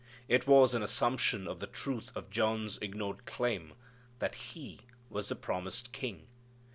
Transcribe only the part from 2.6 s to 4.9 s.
ignored claim that He